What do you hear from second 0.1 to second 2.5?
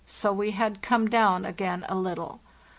we had come down again a little.